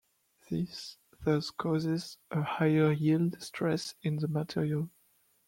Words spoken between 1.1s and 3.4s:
thus causes a higher yield